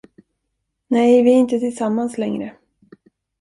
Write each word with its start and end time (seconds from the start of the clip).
Nej, 0.87 1.23
vi 1.23 1.31
är 1.31 1.35
inte 1.39 1.59
tillsammans 1.59 2.17
längre. 2.17 2.53